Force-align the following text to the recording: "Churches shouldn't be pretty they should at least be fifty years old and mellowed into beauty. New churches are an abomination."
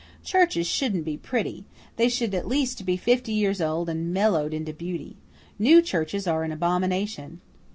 "Churches 0.23 0.65
shouldn't 0.65 1.05
be 1.05 1.15
pretty 1.15 1.63
they 1.95 2.09
should 2.09 2.33
at 2.33 2.47
least 2.47 2.87
be 2.87 2.97
fifty 2.97 3.33
years 3.33 3.61
old 3.61 3.87
and 3.87 4.11
mellowed 4.11 4.51
into 4.51 4.73
beauty. 4.73 5.15
New 5.59 5.79
churches 5.79 6.25
are 6.25 6.43
an 6.43 6.51
abomination." 6.51 7.39